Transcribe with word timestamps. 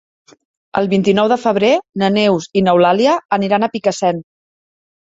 El 0.81 0.89
vint-i-nou 0.93 1.29
de 1.33 1.37
febrer 1.43 1.71
na 2.05 2.11
Neus 2.17 2.49
i 2.53 2.65
n'Eulàlia 2.69 3.17
aniran 3.39 3.71
a 3.71 3.73
Picassent. 3.79 4.29